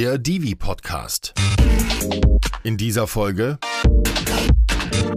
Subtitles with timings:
[0.00, 1.34] der Divi Podcast.
[2.62, 3.58] In dieser Folge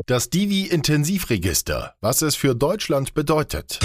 [0.08, 3.80] das Divi Intensivregister, was es für Deutschland bedeutet.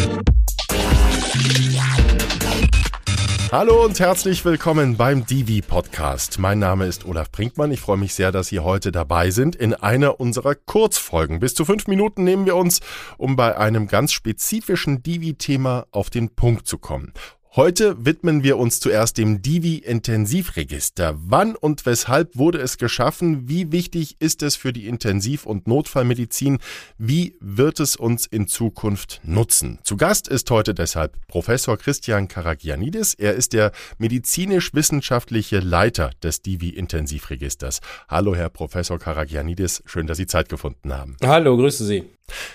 [3.52, 6.40] Hallo und herzlich willkommen beim Divi Podcast.
[6.40, 7.70] Mein Name ist Olaf Brinkmann.
[7.70, 11.38] Ich freue mich sehr, dass Sie heute dabei sind in einer unserer Kurzfolgen.
[11.38, 12.80] Bis zu fünf Minuten nehmen wir uns,
[13.18, 17.12] um bei einem ganz spezifischen Divi-Thema auf den Punkt zu kommen.
[17.58, 21.16] Heute widmen wir uns zuerst dem Divi-Intensivregister.
[21.18, 23.48] Wann und weshalb wurde es geschaffen?
[23.48, 26.60] Wie wichtig ist es für die Intensiv- und Notfallmedizin?
[26.98, 29.80] Wie wird es uns in Zukunft nutzen?
[29.82, 33.14] Zu Gast ist heute deshalb Professor Christian Karagianidis.
[33.14, 37.80] Er ist der medizinisch-wissenschaftliche Leiter des Divi-Intensivregisters.
[38.06, 39.82] Hallo, Herr Professor Karagianidis.
[39.84, 41.16] Schön, dass Sie Zeit gefunden haben.
[41.24, 42.04] Hallo, grüße Sie.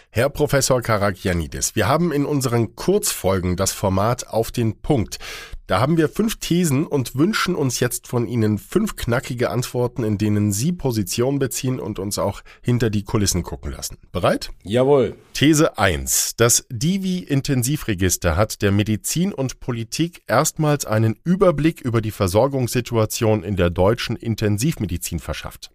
[0.09, 5.19] Herr Professor Karakianidis, wir haben in unseren Kurzfolgen das Format auf den Punkt.
[5.65, 10.17] Da haben wir fünf Thesen und wünschen uns jetzt von Ihnen fünf knackige Antworten, in
[10.17, 13.97] denen Sie Position beziehen und uns auch hinter die Kulissen gucken lassen.
[14.11, 14.51] Bereit?
[14.63, 15.15] Jawohl.
[15.33, 16.35] These 1.
[16.35, 23.69] Das Divi-Intensivregister hat der Medizin und Politik erstmals einen Überblick über die Versorgungssituation in der
[23.69, 25.71] deutschen Intensivmedizin verschafft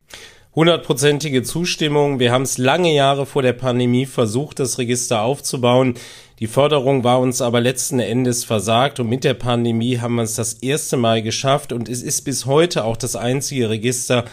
[0.58, 2.18] hundertprozentige Zustimmung.
[2.18, 5.94] Wir haben es lange Jahre vor der Pandemie versucht, das Register aufzubauen.
[6.40, 10.34] Die Förderung war uns aber letzten Endes versagt und mit der Pandemie haben wir es
[10.34, 14.24] das erste Mal geschafft und es ist bis heute auch das einzige Register,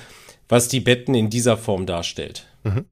[0.50, 2.48] was die Betten in dieser Form darstellt.
[2.64, 2.86] Mhm.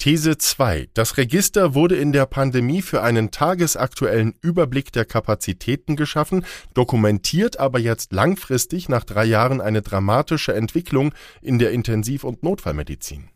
[0.00, 0.88] These 2.
[0.94, 7.78] Das Register wurde in der Pandemie für einen tagesaktuellen Überblick der Kapazitäten geschaffen, dokumentiert aber
[7.80, 11.12] jetzt langfristig nach drei Jahren eine dramatische Entwicklung
[11.42, 13.28] in der Intensiv- und Notfallmedizin.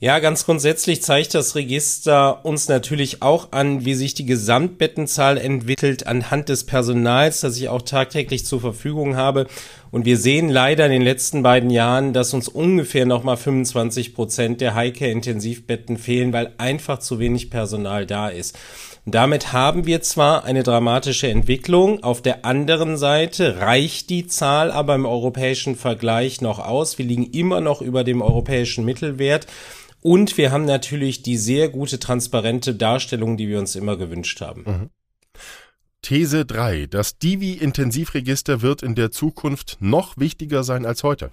[0.00, 6.06] Ja, ganz grundsätzlich zeigt das Register uns natürlich auch an, wie sich die Gesamtbettenzahl entwickelt
[6.08, 9.46] anhand des Personals, das ich auch tagtäglich zur Verfügung habe.
[9.92, 14.60] Und wir sehen leider in den letzten beiden Jahren, dass uns ungefähr nochmal 25 Prozent
[14.60, 18.58] der Highcare-Intensivbetten fehlen, weil einfach zu wenig Personal da ist.
[19.06, 24.72] Und damit haben wir zwar eine dramatische Entwicklung, auf der anderen Seite reicht die Zahl
[24.72, 26.98] aber im europäischen Vergleich noch aus.
[26.98, 29.46] Wir liegen immer noch über dem europäischen Mittelwert.
[30.06, 34.64] Und wir haben natürlich die sehr gute, transparente Darstellung, die wir uns immer gewünscht haben.
[34.66, 34.90] Mhm.
[36.02, 36.88] These 3.
[36.88, 41.30] Das Divi-Intensivregister wird in der Zukunft noch wichtiger sein als heute.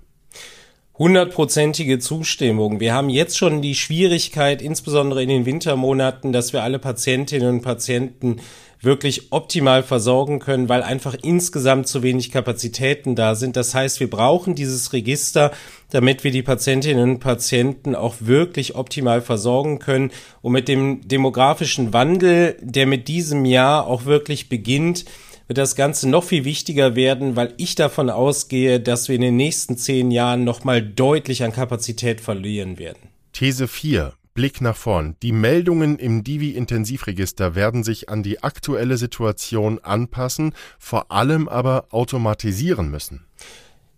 [1.01, 2.79] Hundertprozentige Zustimmung.
[2.79, 7.61] Wir haben jetzt schon die Schwierigkeit, insbesondere in den Wintermonaten, dass wir alle Patientinnen und
[7.63, 8.35] Patienten
[8.81, 13.55] wirklich optimal versorgen können, weil einfach insgesamt zu wenig Kapazitäten da sind.
[13.55, 15.49] Das heißt, wir brauchen dieses Register,
[15.89, 20.11] damit wir die Patientinnen und Patienten auch wirklich optimal versorgen können.
[20.43, 25.05] Und mit dem demografischen Wandel, der mit diesem Jahr auch wirklich beginnt,
[25.51, 29.35] wird das Ganze noch viel wichtiger werden, weil ich davon ausgehe, dass wir in den
[29.35, 33.09] nächsten zehn Jahren nochmal deutlich an Kapazität verlieren werden.
[33.33, 34.13] These 4.
[34.33, 35.17] Blick nach vorn.
[35.21, 42.89] Die Meldungen im Divi-Intensivregister werden sich an die aktuelle Situation anpassen, vor allem aber automatisieren
[42.89, 43.25] müssen.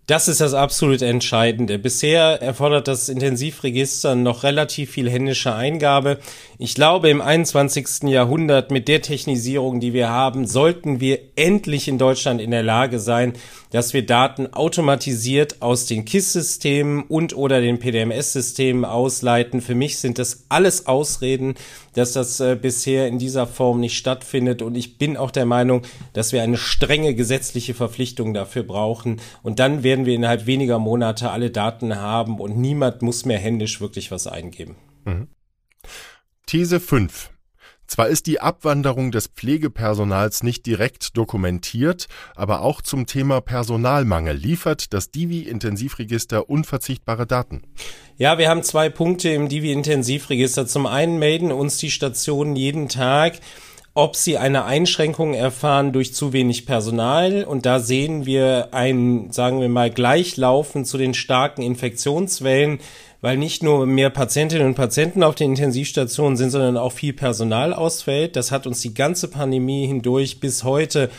[0.05, 1.79] Das ist das absolut Entscheidende.
[1.79, 6.19] Bisher erfordert das Intensivregister noch relativ viel händische Eingabe.
[6.57, 8.09] Ich glaube, im 21.
[8.09, 12.99] Jahrhundert mit der Technisierung, die wir haben, sollten wir endlich in Deutschland in der Lage
[12.99, 13.31] sein,
[13.73, 19.61] dass wir Daten automatisiert aus den KISS-Systemen und oder den PDMS-Systemen ausleiten.
[19.61, 21.55] Für mich sind das alles Ausreden,
[21.95, 24.61] dass das äh, bisher in dieser Form nicht stattfindet.
[24.61, 25.81] Und ich bin auch der Meinung,
[26.13, 29.19] dass wir eine strenge gesetzliche Verpflichtung dafür brauchen.
[29.41, 33.81] Und dann werden wir innerhalb weniger Monate alle Daten haben und niemand muss mehr händisch
[33.81, 34.75] wirklich was eingeben.
[35.05, 35.29] Mhm.
[36.45, 37.32] These 5.
[37.87, 44.93] Zwar ist die Abwanderung des Pflegepersonals nicht direkt dokumentiert, aber auch zum Thema Personalmangel liefert
[44.93, 47.61] das Divi-Intensivregister unverzichtbare Daten.
[48.17, 50.65] Ja, wir haben zwei Punkte im Divi-Intensivregister.
[50.67, 53.39] Zum einen melden uns die Stationen jeden Tag,
[53.95, 57.43] ob sie eine Einschränkung erfahren durch zu wenig Personal.
[57.43, 62.79] Und da sehen wir ein, sagen wir mal, Gleichlaufen zu den starken Infektionswellen
[63.23, 67.73] weil nicht nur mehr Patientinnen und Patienten auf den Intensivstationen sind, sondern auch viel Personal
[67.73, 68.35] ausfällt.
[68.35, 71.09] Das hat uns die ganze Pandemie hindurch bis heute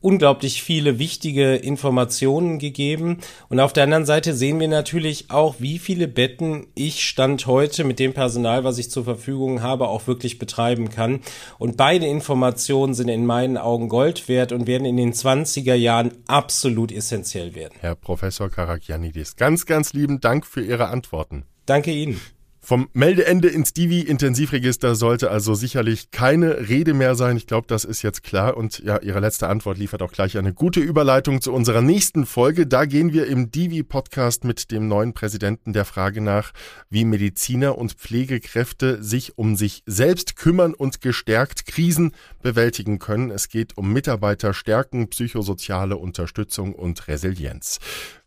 [0.00, 3.18] unglaublich viele wichtige Informationen gegeben.
[3.48, 7.84] Und auf der anderen Seite sehen wir natürlich auch, wie viele Betten ich Stand heute
[7.84, 11.20] mit dem Personal, was ich zur Verfügung habe, auch wirklich betreiben kann.
[11.58, 16.12] Und beide Informationen sind in meinen Augen Gold wert und werden in den 20er Jahren
[16.26, 17.74] absolut essentiell werden.
[17.80, 21.44] Herr Professor Karakianidis, ganz, ganz lieben Dank für Ihre Antworten.
[21.66, 22.20] Danke Ihnen.
[22.68, 27.38] Vom Meldeende ins Divi-Intensivregister sollte also sicherlich keine Rede mehr sein.
[27.38, 28.58] Ich glaube, das ist jetzt klar.
[28.58, 32.66] Und ja, Ihre letzte Antwort liefert auch gleich eine gute Überleitung zu unserer nächsten Folge.
[32.66, 36.52] Da gehen wir im Divi-Podcast mit dem neuen Präsidenten der Frage nach,
[36.90, 42.12] wie Mediziner und Pflegekräfte sich um sich selbst kümmern und gestärkt Krisen
[42.42, 43.30] bewältigen können.
[43.30, 47.78] Es geht um Mitarbeiter stärken, psychosoziale Unterstützung und Resilienz.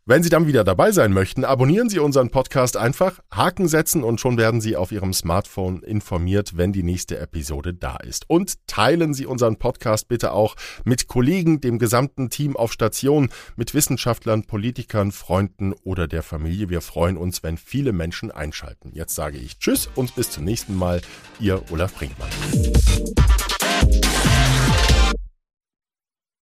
[0.07, 4.19] Wenn Sie dann wieder dabei sein möchten, abonnieren Sie unseren Podcast einfach, Haken setzen und
[4.19, 8.27] schon werden Sie auf Ihrem Smartphone informiert, wenn die nächste Episode da ist.
[8.27, 10.56] Und teilen Sie unseren Podcast bitte auch
[10.86, 16.69] mit Kollegen, dem gesamten Team auf Station, mit Wissenschaftlern, Politikern, Freunden oder der Familie.
[16.69, 18.92] Wir freuen uns, wenn viele Menschen einschalten.
[18.95, 21.01] Jetzt sage ich Tschüss und bis zum nächsten Mal.
[21.39, 22.30] Ihr Olaf Brinkmann.